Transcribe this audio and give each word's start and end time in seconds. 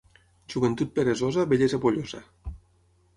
Joventut 0.53 0.95
peresosa, 0.95 1.45
vellesa 1.51 1.79
pollosa. 1.85 2.23